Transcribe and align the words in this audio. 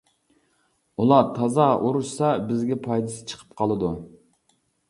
ئۇلار 1.03 1.29
تازا 1.35 1.67
ئۇرۇشسا 1.89 2.31
بىزگە 2.49 2.79
پايدىسى 2.89 3.31
چىقىپ 3.33 3.55
قالىدۇ. 3.63 3.93